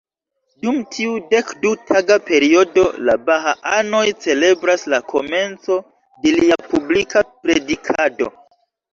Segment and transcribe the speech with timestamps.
[0.65, 5.77] Dum tiu dekdu-taga periodo, la baha-anoj celebras la komenco
[6.25, 8.31] de lia publika predikado.